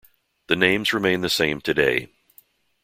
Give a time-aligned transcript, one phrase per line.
[0.47, 2.07] The names remain the same today.